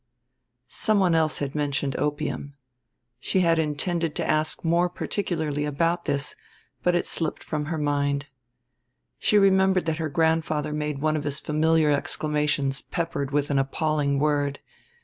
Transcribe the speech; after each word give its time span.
Some 0.67 0.99
one 0.99 1.13
else 1.13 1.37
had 1.37 1.53
mentioned 1.53 1.95
opium. 1.99 2.55
She 3.19 3.41
had 3.41 3.59
intended 3.59 4.15
to 4.15 4.27
ask 4.27 4.63
more 4.65 4.89
particularly 4.89 5.63
about 5.63 6.05
this, 6.05 6.35
but 6.81 6.95
it 6.95 7.05
slipped 7.05 7.43
from 7.43 7.65
her 7.65 7.77
mind. 7.77 8.25
She 9.19 9.37
remembered 9.37 9.85
that 9.85 9.97
her 9.99 10.09
grandfather 10.09 10.73
made 10.73 11.03
one 11.03 11.15
of 11.15 11.23
his 11.23 11.39
familiar 11.39 11.91
exclamations 11.91 12.81
peppered 12.81 13.29
with 13.29 13.51
an 13.51 13.59
appalling 13.59 14.17
word. 14.17 14.57